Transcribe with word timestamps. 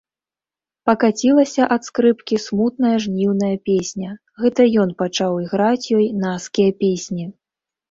Пакацілася 0.89 1.67
ад 1.75 1.81
скрыпкі 1.89 2.35
смутная 2.45 2.95
жніўная 3.05 3.51
песня, 3.71 4.09
гэта 4.41 4.61
ён 4.87 4.97
пачаў 5.05 5.39
іграць 5.47 5.89
ёй 6.01 6.11
наскія 6.27 6.69
песні. 6.83 7.25